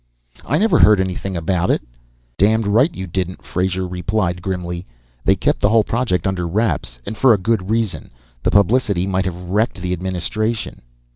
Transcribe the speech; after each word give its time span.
"I 0.43 0.57
never 0.57 0.79
heard 0.79 0.99
anything 0.99 1.37
about 1.37 1.69
it." 1.69 1.83
"Damned 2.39 2.65
right 2.65 2.91
you 2.91 3.05
didn't," 3.05 3.43
Frazer 3.43 3.87
replied, 3.87 4.41
grimly. 4.41 4.87
"They 5.23 5.35
kept 5.35 5.59
the 5.59 5.69
whole 5.69 5.83
project 5.83 6.25
under 6.25 6.47
wraps, 6.47 6.97
and 7.05 7.15
for 7.15 7.35
a 7.35 7.37
good 7.37 7.69
reason. 7.69 8.09
The 8.41 8.49
publicity 8.49 9.05
might 9.05 9.25
have 9.25 9.51
wrecked 9.51 9.79
the 9.79 9.93
Administration." 9.93 10.81